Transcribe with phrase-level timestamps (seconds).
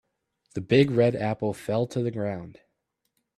[0.55, 2.61] The big red apple fell to the ground.